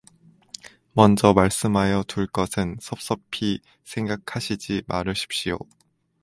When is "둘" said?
2.07-2.25